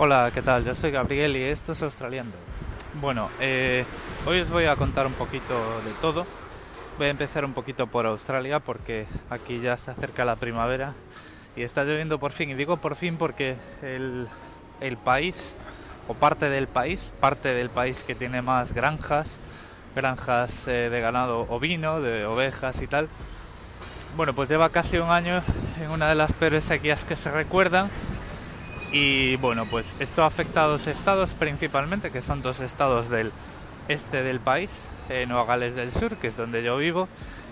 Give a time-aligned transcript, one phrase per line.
[0.00, 0.64] Hola, ¿qué tal?
[0.64, 2.36] Yo soy Gabriel y esto es Australiando.
[3.00, 3.84] Bueno, eh,
[4.26, 6.24] hoy os voy a contar un poquito de todo.
[6.98, 10.94] Voy a empezar un poquito por Australia porque aquí ya se acerca la primavera
[11.56, 12.50] y está lloviendo por fin.
[12.50, 14.28] Y digo por fin porque el,
[14.98, 15.56] país,
[16.06, 19.40] o parte del país, parte del país que tiene más granjas,
[19.96, 23.08] granjas eh, de ganado ovino, de ovejas y tal,
[24.16, 25.42] bueno, pues lleva casi un año
[25.80, 27.90] en una de las peores sequías que se recuerdan.
[28.90, 33.32] Y bueno, pues esto afecta a dos estados principalmente, que son dos estados del
[33.88, 37.08] este del país, eh, Nueva Gales del Sur, que es donde yo vivo,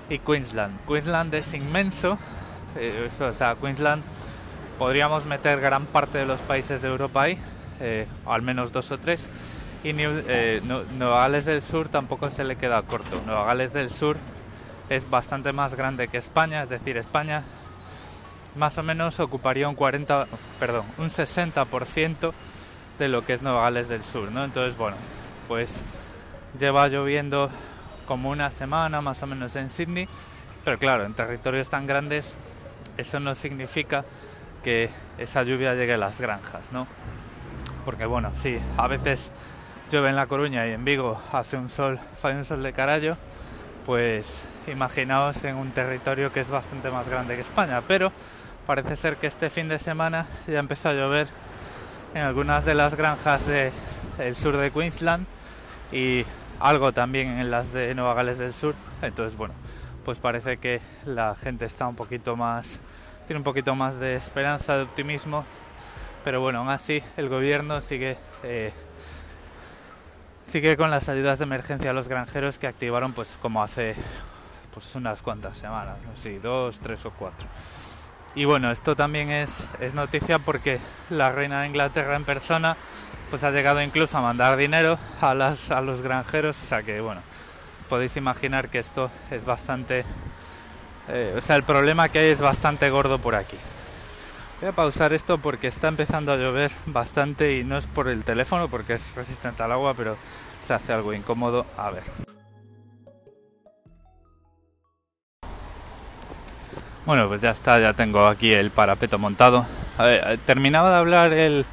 [0.09, 0.79] y Queensland.
[0.87, 2.19] Queensland es inmenso,
[2.77, 4.03] eh, o sea, Queensland
[4.79, 7.39] podríamos meter gran parte de los países de Europa ahí,
[7.81, 9.29] eh, al menos dos o tres,
[9.83, 13.21] y Nueva Gales del Sur tampoco se le queda corto.
[13.25, 14.17] Nueva Gales del Sur
[14.89, 17.43] es bastante más grande que España, es decir, España
[18.57, 20.27] más o menos ocuparía un 40,
[20.59, 22.33] perdón, un 60%
[22.99, 24.45] de lo que es Nueva Gales del Sur, ¿no?
[24.45, 24.97] Entonces, bueno,
[25.49, 25.83] pues
[26.59, 27.51] lleva lloviendo
[28.07, 30.09] como una semana más o menos en Sydney,
[30.65, 32.37] pero claro, en territorios tan grandes
[32.97, 34.05] eso no significa
[34.65, 36.87] que esa lluvia llegue a las granjas, ¿no?
[37.85, 39.33] Porque bueno, sí, a veces
[39.91, 43.17] llueve en La Coruña y en Vigo hace un sol, falla un sol de carallo,
[43.85, 48.11] pues imaginaos en un territorio que es bastante más grande que España, pero
[48.67, 51.29] parece ser que este fin de semana ya empezó a llover
[52.15, 53.73] en algunas de las granjas del
[54.35, 55.27] sur de Queensland
[55.93, 56.25] y
[56.59, 58.75] algo también en las de Nueva Gales del Sur.
[59.03, 59.55] Entonces, bueno,
[60.05, 62.83] pues parece que la gente está un poquito más,
[63.27, 65.45] tiene un poquito más de esperanza, de optimismo,
[66.25, 68.73] pero bueno, aún así el gobierno sigue eh,
[70.47, 73.95] sigue con las ayudas de emergencia a los granjeros que activaron pues como hace
[74.75, 77.47] pues unas cuantas semanas, no sé, dos, tres o cuatro.
[78.37, 82.77] Y bueno, esto también es, es noticia porque la reina de Inglaterra en persona
[83.31, 87.01] pues ha llegado incluso a mandar dinero a, las, a los granjeros, o sea que
[87.01, 87.23] bueno,
[87.89, 90.05] podéis imaginar que esto es bastante...
[91.09, 93.57] Eh, o sea, el problema que hay es bastante gordo por aquí.
[94.61, 98.23] Voy a pausar esto porque está empezando a llover bastante y no es por el
[98.23, 100.19] teléfono porque es resistente al agua, pero
[100.61, 101.65] se hace algo incómodo.
[101.79, 102.36] A ver.
[107.07, 109.65] Bueno, pues ya está, ya tengo aquí el parapeto montado.
[110.01, 111.65] Eh, terminaba de hablar el,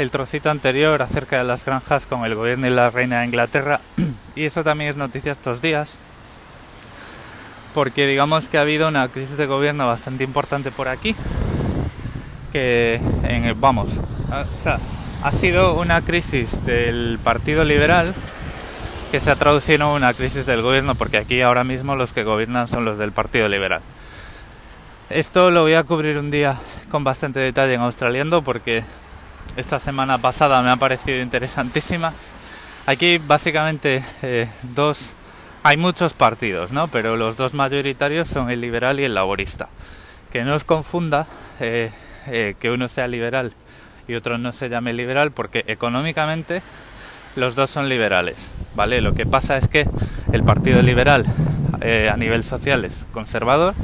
[0.00, 3.80] el trocito anterior acerca de las granjas con el gobierno y la reina de Inglaterra
[4.34, 5.98] y eso también es noticia estos días
[7.74, 11.14] porque digamos que ha habido una crisis de gobierno bastante importante por aquí
[12.52, 14.78] que, en, vamos, o sea,
[15.22, 18.12] ha sido una crisis del Partido Liberal
[19.10, 22.24] que se ha traducido en una crisis del gobierno, porque aquí ahora mismo los que
[22.24, 23.80] gobiernan son los del Partido Liberal.
[25.12, 26.56] Esto lo voy a cubrir un día
[26.90, 28.82] con bastante detalle en Australiando, porque
[29.58, 32.14] esta semana pasada me ha parecido interesantísima.
[32.86, 35.12] Aquí básicamente eh, dos,
[35.64, 36.88] hay muchos partidos, ¿no?
[36.88, 39.68] Pero los dos mayoritarios son el liberal y el laborista.
[40.32, 41.26] Que no os confunda,
[41.60, 41.90] eh,
[42.28, 43.52] eh, que uno sea liberal
[44.08, 46.62] y otro no se llame liberal porque económicamente
[47.36, 49.02] los dos son liberales, ¿vale?
[49.02, 49.86] Lo que pasa es que
[50.32, 51.26] el Partido Liberal
[51.82, 53.74] eh, a nivel social es conservador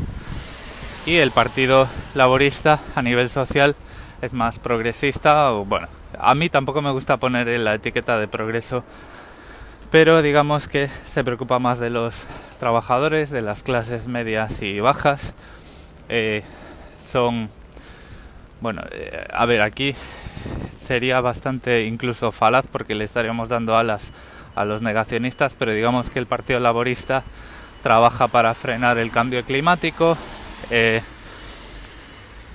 [1.09, 3.75] y el Partido Laborista a nivel social
[4.21, 5.89] es más progresista bueno,
[6.19, 8.85] a mí tampoco me gusta poner la etiqueta de progreso,
[9.91, 12.27] pero digamos que se preocupa más de los
[12.61, 15.33] trabajadores, de las clases medias y bajas,
[16.11, 16.43] eh,
[17.03, 17.49] son
[18.61, 19.95] bueno, eh, a ver, aquí
[20.77, 24.13] sería bastante incluso falaz porque le estaríamos dando alas
[24.55, 27.25] a los negacionistas, pero digamos que el Partido Laborista
[27.83, 30.19] trabaja para frenar el cambio climático,
[30.71, 31.03] eh,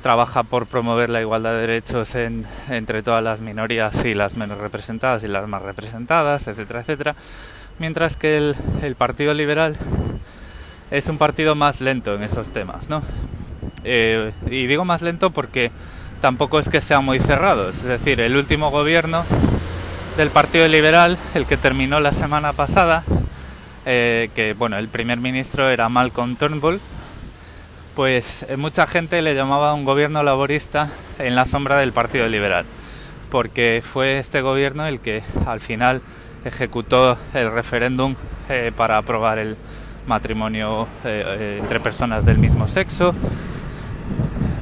[0.04, 5.24] trabaja por promover la igualdad de derechos entre todas las minorías y las menos representadas
[5.24, 7.16] y las más representadas, etcétera, etcétera,
[7.80, 9.78] mientras que el, Partido Liberal
[10.92, 13.02] es un partido más lento en esos temas, ¿no?
[13.86, 15.72] Eh, y digo más lento porque
[16.22, 17.78] tampoco es que sean muy cerrados.
[17.78, 19.24] Es decir, el último gobierno
[20.18, 23.04] del Partido Liberal, el que terminó la semana pasada,
[23.86, 26.80] eh, que bueno, el primer ministro era Malcolm Turnbull,
[27.96, 32.66] pues eh, mucha gente le llamaba un gobierno laborista en la sombra del Partido Liberal,
[33.32, 36.02] porque fue este gobierno el que al final
[36.46, 38.16] ejecutó el referéndum
[38.76, 39.56] para aprobar el
[40.06, 43.16] matrimonio entre personas del mismo sexo,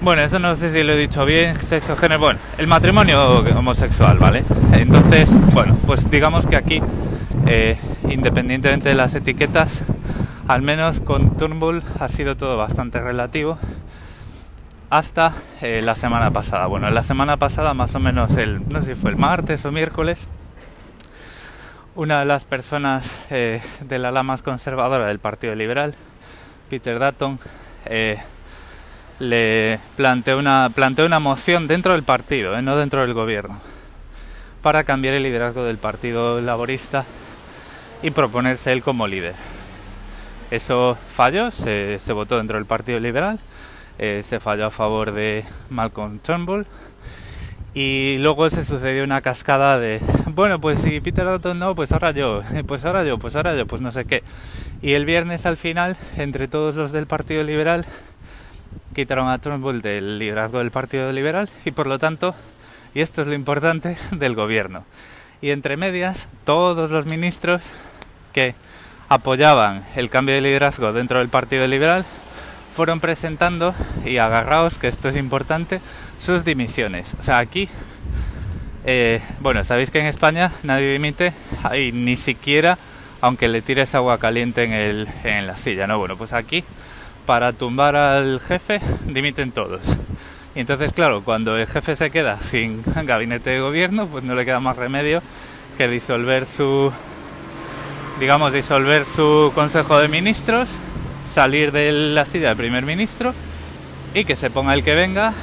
[0.02, 4.18] bueno, eso no sé si lo he dicho bien, sexo, género, bueno, el matrimonio homosexual,
[4.18, 4.44] ¿vale?
[4.74, 6.82] Entonces, bueno, pues digamos que aquí,
[7.46, 7.78] eh,
[8.10, 9.84] independientemente de las etiquetas,
[10.52, 13.58] al menos con Turnbull ha sido todo bastante relativo.
[14.90, 16.68] hasta eh, la semana pasada.
[16.68, 19.72] Bueno, la semana pasada, más o menos el, no sé si fue el martes o
[19.72, 20.28] miércoles,
[21.96, 25.96] una de las personas eh, de la ala más conservadora del Partido Liberal,
[26.70, 27.40] Peter Dutton,
[27.86, 28.18] eh,
[29.20, 33.58] le planteó una, planteó una moción dentro del partido, no dentro del gobierno,
[34.62, 37.06] para cambiar el liderazgo del Partido Laborista
[38.04, 39.61] y proponerse él como líder.
[40.52, 43.40] Eso falló, se, votó dentro del Partido Liberal
[43.98, 46.66] eh, se falló a favor de Malcolm Turnbull.
[47.74, 50.02] Y luego se sucedió una cascada de,
[50.34, 53.66] bueno, pues si Peter Dutton no, pues ahora yo, pues ahora yo, pues ahora yo,
[53.66, 54.24] pues no sé qué.
[54.82, 57.86] Y el viernes al final, entre todos los del Partido Liberal,
[58.94, 62.36] quitaron a Turnbull del liderazgo del Partido Liberal y por lo tanto,
[62.94, 64.84] y esto es lo importante, del gobierno.
[65.42, 67.62] Y entre medias, todos los ministros
[68.34, 68.56] que
[69.12, 72.06] apoyaban el cambio de liderazgo dentro del Partido Liberal
[72.74, 73.76] fueron presentando,
[74.06, 75.82] y agarraos que esto es importante,
[76.18, 77.14] sus dimisiones.
[77.20, 77.68] O sea, aquí,
[78.86, 81.34] eh, bueno, sabéis que en España nadie dimite,
[81.78, 82.78] y ni siquiera
[83.20, 86.00] aunque le tires agua caliente en, el, en la silla, ¿no?
[86.00, 86.64] Bueno, pues aquí,
[87.26, 89.82] para tumbar al jefe, dimiten todos.
[90.56, 94.46] Y entonces, claro, cuando el jefe se queda sin gabinete de gobierno, pues no le
[94.46, 95.22] queda más remedio
[95.78, 96.94] que disolver su,
[98.20, 100.70] digamos, disolver su consejo de ministros
[101.32, 103.34] salir de la silla del primer ministro
[104.14, 105.34] y que se ponga el que venga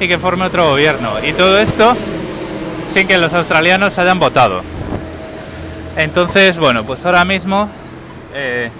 [0.00, 1.12] y que forme otro gobierno.
[1.24, 1.96] Y todo esto
[2.92, 4.62] sin que los australianos hayan votado.
[5.96, 7.68] Entonces, bueno, pues ahora mismo
[8.34, 8.70] eh,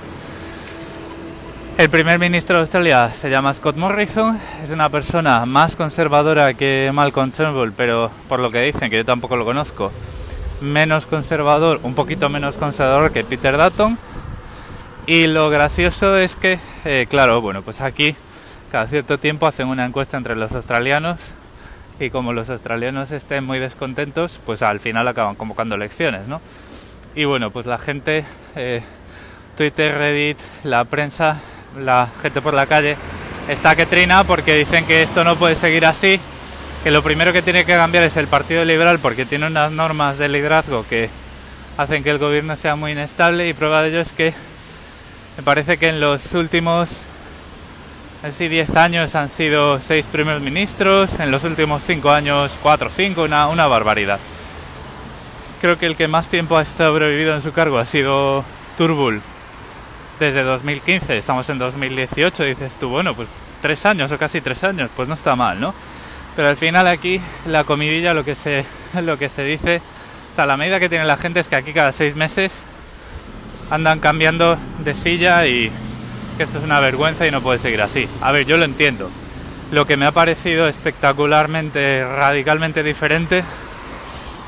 [1.79, 6.91] el primer ministro de Australia se llama Scott Morrison, es una persona más conservadora que
[6.93, 9.91] Malcolm Turnbull, pero por lo que dicen, que yo tampoco lo conozco,
[10.62, 13.99] menos conservador, un poquito menos conservador que Peter Dutton
[15.06, 18.14] y lo gracioso es que, eh, claro, bueno, pues aquí
[18.70, 21.19] cada cierto tiempo hacen una encuesta entre los australianos
[21.99, 26.41] y como los australianos estén muy descontentos, pues al final acaban convocando elecciones, ¿no?
[27.15, 28.25] Y bueno, pues la gente,
[28.56, 28.82] eh,
[29.56, 31.41] Twitter, Reddit, la prensa,
[31.79, 32.97] la gente por la calle,
[33.49, 36.19] está que trina porque dicen que esto no puede seguir así,
[36.82, 40.19] que lo primero que tiene que cambiar es el Partido Liberal porque tiene unas normas
[40.19, 41.08] de liderazgo que
[41.76, 44.34] hacen que el gobierno sea muy inestable y prueba de ello es que
[45.37, 47.02] me parece que en los últimos
[48.25, 52.90] así 10 años han sido 6 primeros ministros, en los últimos 5 años 4 o
[52.90, 54.19] 5, una, una barbaridad.
[55.61, 58.44] Creo que el que más tiempo ha sobrevivido en su cargo ha sido
[58.76, 59.23] Turbul
[60.19, 63.29] desde 2015, estamos en 2018, dices tú, bueno, pues
[63.61, 65.73] 3 años o casi 3 años, pues no está mal, ¿no?
[66.37, 68.64] Pero al final aquí la comidilla lo que se,
[69.02, 69.82] lo que se dice,
[70.32, 72.64] o sea, la medida que tiene la gente es que aquí cada 6 meses
[73.70, 75.70] andan cambiando de silla y
[76.37, 78.08] que esto es una vergüenza y no puede seguir así.
[78.20, 79.11] A ver, yo lo entiendo.
[79.70, 83.44] Lo que me ha parecido espectacularmente, radicalmente diferente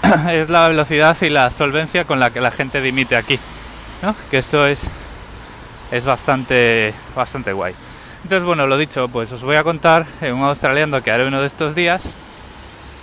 [0.31, 3.39] es la velocidad y la solvencia con la que la gente dimite aquí.
[4.03, 4.15] ¿no?
[4.31, 4.81] Que esto es,
[5.91, 7.75] es bastante, bastante guay.
[8.25, 11.41] Entonces, bueno, lo dicho, pues os voy a contar en un australiano que haré uno
[11.41, 12.15] de estos días.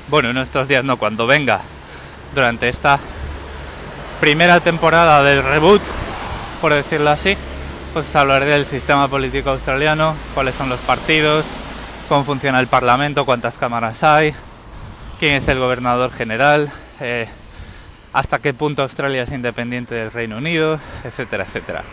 [0.09, 1.61] Bueno, uno de estos días no, cuando venga
[2.35, 2.99] durante esta
[4.19, 5.81] primera temporada del reboot
[6.61, 7.35] por decirlo así,
[7.91, 11.43] pues hablaré del sistema político australiano, cuáles son los partidos,
[12.07, 14.31] cómo funciona el Parlamento, cuántas cámaras hay,
[15.19, 17.27] quién es el gobernador general, eh,
[18.13, 21.83] hasta qué punto Australia es independiente del Reino Unido, etcétera, etcétera.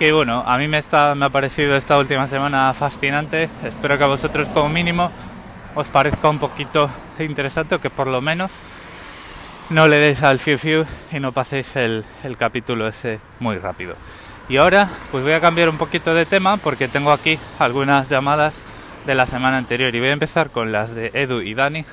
[0.00, 4.48] Que bueno, a mí me, ha parecido esta última semana fascinante, espero que a vosotros
[4.48, 5.10] como mínimo
[5.74, 6.88] os parezca un poquito
[7.18, 8.50] interesante o que por lo menos
[9.68, 12.06] no le deis al fiu fiu y no paséis el,
[12.38, 13.94] capítulo ese muy rápido.
[14.48, 18.62] Y ahora pues voy a cambiar un poquito de tema porque tengo aquí algunas llamadas
[19.04, 21.84] de la semana anterior y voy a empezar con las de Edu y Dani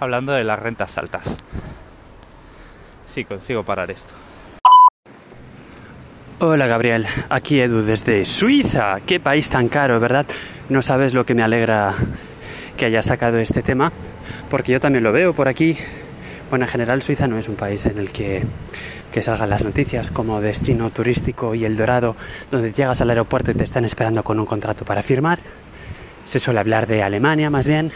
[0.00, 1.36] hablando de las rentas altas.
[3.04, 4.14] Sí, consigo parar esto.
[6.40, 9.00] Hola Gabriel, aquí Edu desde Suiza.
[9.06, 10.26] Qué país tan caro, ¿verdad?
[10.68, 11.94] No sabes lo que me alegra
[12.76, 13.92] que haya sacado este tema,
[14.50, 15.76] porque yo también lo veo por aquí
[16.54, 18.44] bueno, en general Suiza no es un país en el que,
[19.22, 22.14] salgan las noticias como destino turístico y El Dorado,
[22.50, 25.40] donde llegas al aeropuerto y te están esperando con un contrato para firmar.
[26.24, 27.90] Se suele hablar de Alemania más bien.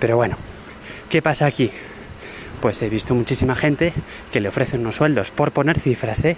[0.00, 0.36] Pero bueno,
[1.08, 1.70] ¿qué pasa aquí?
[2.60, 3.92] Pues he visto muchísima gente
[4.32, 6.36] que le ofrecen unos sueldos, por poner cifras, ¿eh?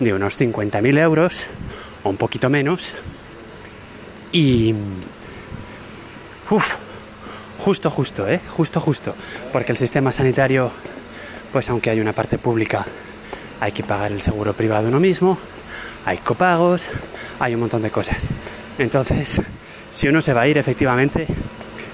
[0.00, 1.46] De unos 50.000 euros
[2.02, 2.92] o un poquito menos.
[4.32, 4.74] Y...
[6.50, 6.74] Uf,
[7.58, 8.40] Justo, justo, ¿eh?
[8.56, 9.14] Justo, justo.
[9.52, 10.70] Porque el sistema sanitario,
[11.52, 12.86] pues aunque hay una parte pública,
[13.60, 15.36] hay que pagar el seguro privado uno mismo,
[16.06, 16.88] hay copagos,
[17.40, 18.28] hay un montón de cosas.
[18.78, 19.40] Entonces,
[19.90, 21.26] si uno se va a ir efectivamente,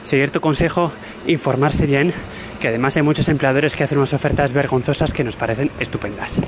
[0.05, 0.93] seguir tu consejo,
[1.27, 2.13] informarse bien,
[2.61, 6.41] que además hay muchos empleadores que hacen unas ofertas vergonzosas que nos parecen estupendas.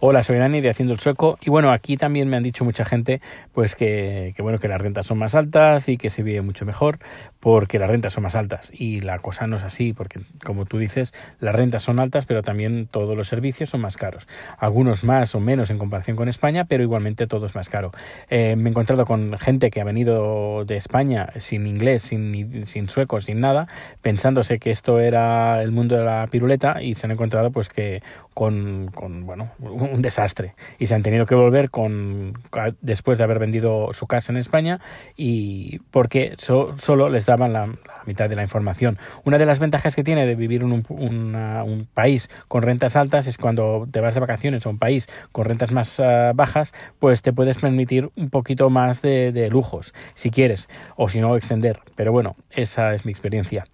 [0.00, 1.38] Hola, soy Dani de Haciendo el Sueco.
[1.40, 3.20] Y bueno, aquí también me han dicho mucha gente
[3.52, 6.98] pues que, bueno que las rentas son más altas y que se vive mucho mejor
[7.38, 8.72] porque las rentas son más altas.
[8.74, 12.42] Y la cosa no es así porque como tú dices las rentas son altas pero
[12.42, 14.26] también todos los servicios son más caros.
[14.58, 17.92] Algunos más o menos en comparación con España pero igualmente todo es más caro.
[18.30, 22.88] Eh, me he encontrado con gente que ha venido de España sin inglés sin, sin
[22.88, 23.68] sueco sin nada
[24.02, 28.02] pensándose que esto era el mundo de la piruleta y se han encontrado pues que
[28.34, 29.50] con, con bueno
[29.84, 32.34] un desastre y se han tenido que volver con
[32.80, 34.80] después de haber vendido su casa en España
[35.16, 37.68] y porque so, solo les daban la,
[38.06, 38.98] mitad de la información.
[39.24, 42.96] Una de las ventajas que tiene de vivir en un, una, un país con rentas
[42.96, 46.74] altas es cuando te vas de vacaciones a un país con rentas más uh, bajas,
[46.98, 51.80] pues te puedes permitir un poquito más de lujos, si quieres, o si no, extender.
[51.96, 53.64] Pero bueno, esa es mi experiencia.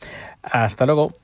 [0.43, 1.20] Hasta luego.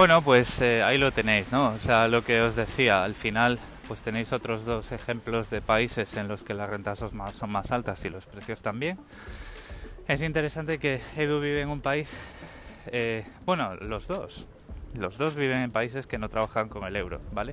[0.00, 1.74] Bueno, pues eh, ahí lo tenéis, ¿no?
[1.74, 6.16] O sea, lo que os decía, al final pues tenéis otros dos ejemplos de países
[6.16, 8.98] en los que las rentas son más, altas y los precios también.
[10.08, 12.16] Es interesante que Edu vive en un país,
[12.86, 14.48] eh, bueno, los dos,
[14.98, 17.52] los dos viven en países que no trabajan con el euro, ¿vale?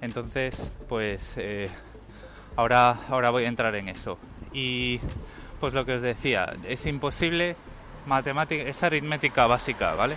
[0.00, 1.68] Entonces, pues eh,
[2.54, 4.20] ahora, ahora voy a entrar en eso.
[4.52, 5.00] Y
[5.58, 7.56] pues lo que os decía, es imposible,
[8.06, 10.14] matemática, es aritmética básica, ¿vale?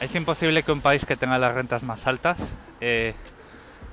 [0.00, 3.14] Es imposible que un país que tenga las rentas más altas eh,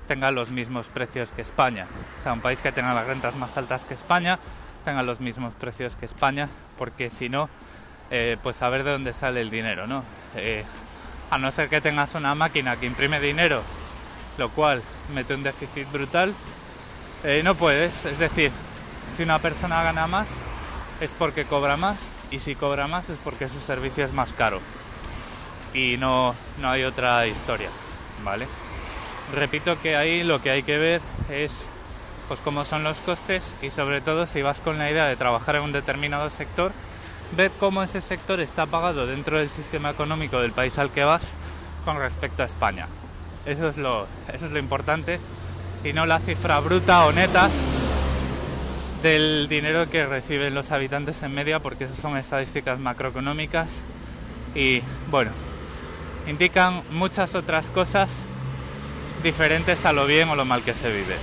[0.07, 1.87] tenga los mismos precios que España.
[2.19, 4.39] O sea, un país que tenga las rentas más altas que España
[4.83, 7.49] tenga los mismos precios que España, porque si no,
[8.09, 10.03] eh, pues a ver de dónde sale el dinero, ¿no?
[10.35, 10.63] Eh,
[11.29, 13.61] a no ser que tengas una máquina que imprime dinero,
[14.37, 14.81] lo cual
[15.13, 16.33] mete un déficit brutal,
[17.23, 18.05] eh, no puedes.
[18.05, 18.51] Es decir,
[19.15, 20.27] si una persona gana más,
[20.99, 21.99] es porque cobra más,
[22.31, 24.59] y si cobra más es porque su servicio es más caro
[25.73, 27.69] y no, no hay otra historia,
[28.23, 28.47] ¿vale?
[29.33, 31.65] Repito que ahí lo que hay que ver es
[32.27, 35.57] pues cómo son los costes y sobre todo si vas con la idea de trabajar
[35.57, 36.71] en un determinado sector,
[37.35, 41.33] ver cómo ese sector está pagado dentro del sistema económico del país al que vas
[41.85, 42.87] con respecto a España.
[43.45, 45.19] Eso es lo, eso es lo importante
[45.83, 47.49] y no la cifra bruta o neta
[49.01, 53.81] del dinero que reciben los habitantes en media porque esas son estadísticas macroeconómicas
[54.53, 55.31] y bueno,
[56.27, 58.23] indican muchas otras cosas
[59.23, 61.15] diferentes a lo bien o lo mal que se vive.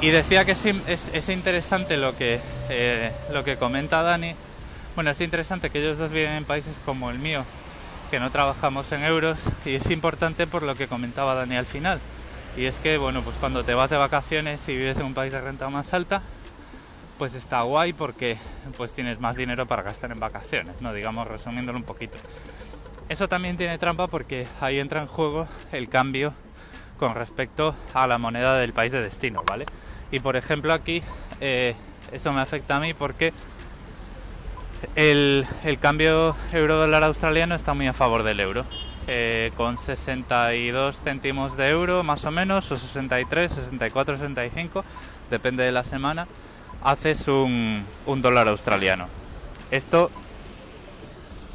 [0.00, 2.38] Y decía que es, es, es interesante lo que,
[2.68, 4.34] eh, lo que comenta Dani.
[4.94, 7.44] Bueno, es interesante que ellos dos viven en países como el mío,
[8.10, 12.00] que no trabajamos en euros, y es importante por lo que comentaba Dani al final.
[12.56, 15.32] Y es que, bueno, pues cuando te vas de vacaciones y vives en un país
[15.32, 16.22] de renta más alta,
[17.18, 18.36] pues está guay porque
[18.76, 20.92] pues tienes más dinero para gastar en vacaciones, ¿no?
[20.92, 22.18] Digamos, resumiéndolo un poquito.
[23.08, 26.32] Eso también tiene trampa porque ahí entra en juego el cambio
[26.98, 29.64] con respecto a la moneda del país de destino, ¿vale?
[30.10, 31.02] Y por ejemplo aquí
[31.40, 31.76] eh,
[32.12, 33.32] eso me afecta a mí porque
[34.96, 38.64] el, el cambio euro-dólar australiano está muy a favor del euro.
[39.08, 44.84] Eh, con 62 céntimos de euro más o menos, o 63, 64, 65,
[45.30, 46.26] depende de la semana,
[46.82, 49.06] haces un, un dólar australiano.
[49.70, 50.10] Esto,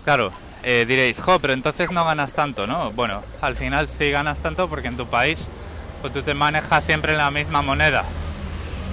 [0.06, 0.32] claro,
[0.64, 2.92] eh, diréis, jo, pero entonces no ganas tanto, ¿no?
[2.92, 5.50] Bueno, al final sí ganas tanto porque en tu país
[6.02, 8.04] pues tú te manejas siempre en la misma moneda.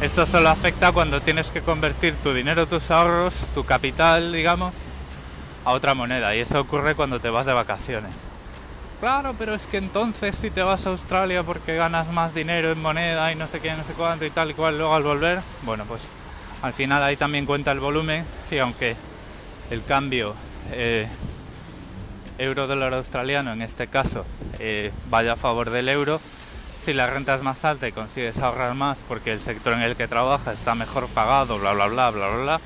[0.01, 4.73] Esto solo afecta cuando tienes que convertir tu dinero, tus ahorros, tu capital, digamos,
[5.65, 6.37] a otra moneda.
[6.37, 8.13] Y eso ocurre cuando te vas de vacaciones.
[9.01, 12.83] Claro, pero es que entonces si te vas a Australia porque ganas más dinero en
[12.83, 15.41] moneda y no sé qué, no sé cuánto y tal y cual, luego al volver,
[15.63, 16.03] bueno, pues
[16.63, 18.97] al final ahí también cuenta el volumen y aunque
[19.71, 20.35] el cambio
[20.73, 21.07] eh,
[22.39, 24.25] euro dólar australiano en este caso
[24.59, 26.21] eh, vaya a favor del euro
[26.81, 29.97] si la renta es más alta y consigues ahorrar más porque el sector en el
[29.97, 32.61] que trabajas está mejor pagado bla bla bla bla bla bla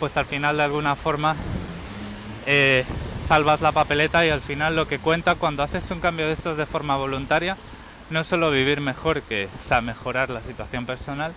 [0.00, 1.36] pues al final de alguna forma
[2.46, 2.84] eh,
[3.26, 6.56] salvas la papeleta y al final lo que cuenta cuando haces un cambio de estos
[6.56, 7.56] de forma voluntaria
[8.10, 11.32] no es solo vivir mejor que o sea, mejorar la situación personal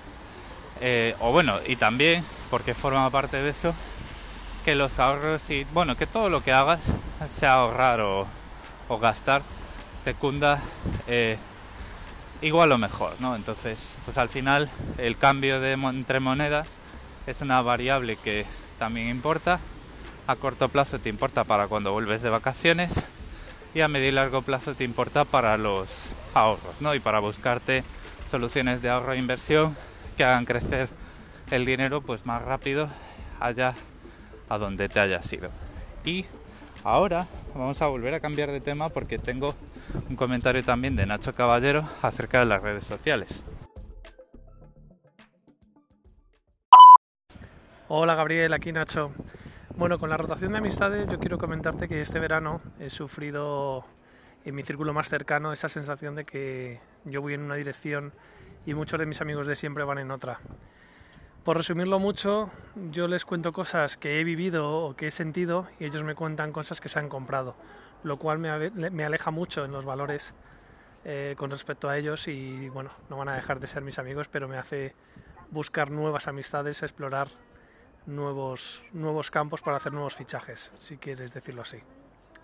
[0.80, 3.76] eh, o bueno y también porque forma parte de eso
[4.64, 6.82] que los ahorros y bueno que todo lo que hagas
[7.28, 8.28] sea ahorrar o,
[9.00, 9.42] gastar
[10.04, 10.60] te cunda
[11.08, 11.38] eh,
[12.42, 16.80] igual o mejor no entonces pues al final el cambio de entre monedas
[17.28, 18.46] es una variable que
[18.82, 19.60] también importa.
[20.28, 23.04] A corto plazo te importa para cuando vuelves de vacaciones
[23.74, 27.84] y a medio y largo plazo te importa para los ahorros no y para buscarte
[28.30, 29.76] soluciones de ahorro e inversión
[30.18, 30.90] que hagan crecer
[31.50, 32.90] el dinero pues más rápido
[33.40, 33.76] allá
[34.50, 35.50] a donde te hayas ido.
[36.04, 36.26] Y
[36.84, 39.54] ahora vamos a volver a cambiar de tema porque tengo
[40.10, 43.44] un comentario también de Nacho Caballero acerca de las redes sociales.
[47.88, 49.12] Hola Gabriel, aquí Nacho.
[49.76, 53.86] Bueno, con la rotación de amistades yo quiero comentarte que este verano he sufrido
[54.46, 58.14] en mi círculo más cercano esa sensación de que yo voy en una dirección
[58.66, 60.40] y muchos de mis amigos de siempre van en otra.
[61.44, 62.52] Por resumirlo mucho,
[62.92, 66.52] yo les cuento cosas que he vivido o que he sentido y ellos me cuentan
[66.52, 67.56] cosas que se han comprado,
[68.04, 70.36] lo cual me aleja mucho en los valores
[71.04, 74.28] eh, con respecto a ellos y bueno, no van a dejar de ser mis amigos,
[74.28, 74.94] pero me hace
[75.50, 77.28] buscar nuevas amistades, explorar
[78.06, 81.80] nuevos, nuevos campos para hacer nuevos fichajes, si quieres decirlo así.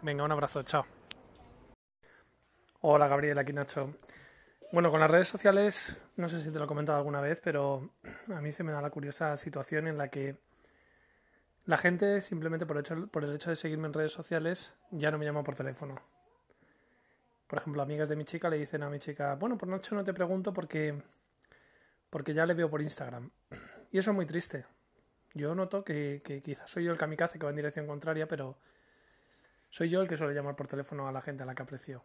[0.01, 0.86] Venga, un abrazo, chao.
[2.82, 3.94] Hola Gabriel, aquí Nacho.
[4.71, 7.89] Bueno, con las redes sociales, no sé si te lo he comentado alguna vez, pero
[8.33, 10.36] a mí se me da la curiosa situación en la que
[11.65, 15.17] la gente simplemente por, hecho, por el hecho de seguirme en redes sociales ya no
[15.17, 15.95] me llama por teléfono.
[17.47, 20.03] Por ejemplo, amigas de mi chica le dicen a mi chica, bueno, por Nacho no
[20.03, 21.01] te pregunto porque,
[22.09, 23.29] porque ya le veo por Instagram.
[23.89, 24.65] Y eso es muy triste,
[25.33, 28.57] yo noto que, quizás soy yo el kamikaze que va en dirección contraria, pero
[29.69, 32.03] soy yo el que suele llamar por teléfono a la gente a la que aprecio.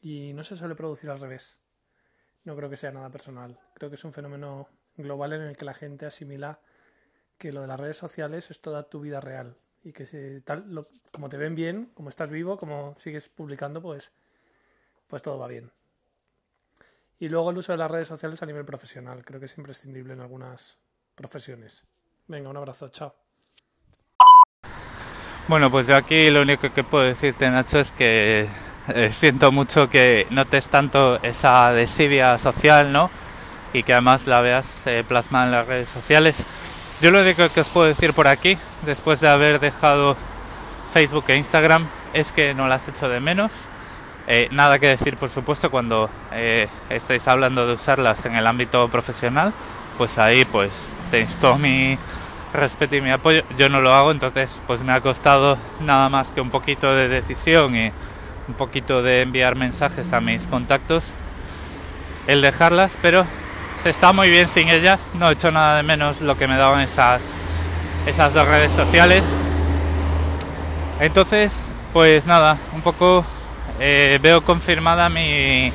[0.00, 1.61] Y no se suele producir al revés.
[2.44, 3.58] No creo que sea nada personal.
[3.74, 6.60] Creo que es un fenómeno global en el que la gente asimila
[7.38, 9.56] que lo de las redes sociales es toda tu vida real.
[9.84, 14.12] Y que si tal, como te ven bien, como estás vivo, como sigues publicando, pues,
[15.06, 15.72] pues todo va bien.
[17.18, 19.24] Y luego el uso de las redes sociales a nivel profesional.
[19.24, 20.78] Creo que es imprescindible en algunas
[21.14, 21.84] profesiones.
[22.26, 23.14] Venga, un abrazo, chao.
[25.48, 28.48] Bueno, pues yo aquí lo único que puedo decirte, Nacho, es que
[28.88, 33.10] eh, siento mucho que notes tanto esa desidia social, ¿no?
[33.72, 36.44] Y que además la veas eh, plasmada en las redes sociales.
[37.00, 40.16] Yo lo único que os puedo decir por aquí, después de haber dejado
[40.92, 43.52] Facebook e Instagram, es que no las echo de menos.
[44.26, 46.08] Eh, nada que decir, por supuesto, cuando
[46.88, 49.52] estéis hablando de usarlas en el ámbito profesional,
[49.96, 50.70] pues ahí pues
[51.10, 51.98] tenéis todo mi
[52.52, 53.42] respeto y mi apoyo.
[53.56, 57.08] Yo no lo hago, entonces pues me ha costado nada más que un poquito de
[57.08, 57.92] decisión y
[58.48, 61.12] un poquito de enviar mensajes a mis contactos
[62.26, 63.24] el dejarlas, pero
[63.82, 65.00] se está muy bien sin ellas.
[65.14, 67.34] No he hecho nada de menos lo que me daban esas
[68.06, 69.24] esas dos redes sociales.
[71.00, 73.24] Entonces, pues nada, un poco
[73.80, 75.72] eh, veo confirmada mi,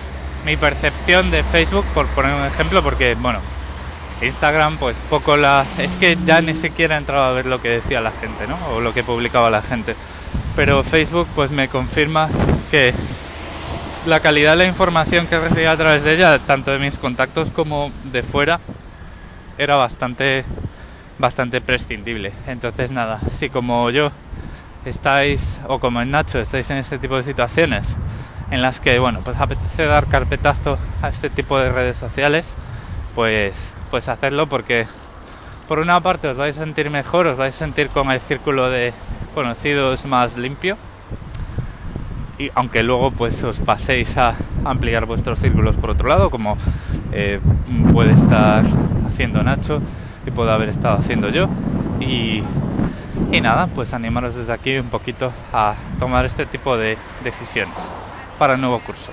[0.60, 3.39] percepción de Facebook, por poner un ejemplo, porque bueno,
[4.21, 5.65] Instagram, pues poco la.
[5.77, 8.58] Es que ya ni siquiera he entrado a ver lo que decía la gente, ¿no?
[8.73, 9.95] O lo que publicaba la gente.
[10.56, 12.30] Pero Facebook, pues me confirma
[12.67, 12.93] que
[14.06, 17.51] la calidad de la información que recibía a través de ella, tanto de mis contactos
[17.51, 18.60] como de fuera,
[19.58, 20.45] era bastante,
[21.17, 22.32] bastante prescindible.
[22.47, 24.12] Entonces, nada, si como yo
[24.86, 27.95] estáis, o como en Nacho, estáis en este tipo de situaciones
[28.51, 32.56] en las que, bueno, pues apetece dar carpetazo a este tipo de redes sociales,
[33.13, 34.86] pues pues hacerlo porque
[35.67, 38.69] por una parte os vais a sentir mejor, os vais a sentir con el círculo
[38.69, 38.93] de
[39.34, 40.77] conocidos más limpio
[42.38, 46.58] y aunque luego pues os paséis a ampliar vuestros círculos por otro lado como
[47.12, 47.39] eh,
[47.91, 48.63] puede estar
[49.08, 49.82] haciendo Nacho
[50.26, 51.50] y puedo haber estado haciendo yo
[52.00, 52.43] y,
[53.32, 57.91] y nada pues animaros desde aquí un poquito a tomar este tipo de decisiones
[58.38, 59.12] para el nuevo curso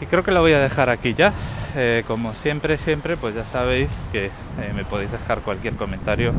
[0.00, 1.32] y creo que lo voy a dejar aquí ya
[1.78, 6.32] eh, como siempre, siempre, pues ya sabéis que eh, me podéis dejar cualquier comentario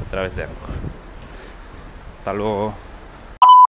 [0.00, 0.56] a través de algo.
[2.18, 2.74] Hasta luego.